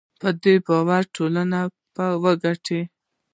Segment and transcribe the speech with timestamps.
[0.21, 0.29] دا
[0.65, 1.61] په باور د ټولنې
[1.95, 2.05] په
[2.43, 2.83] ګټه وو.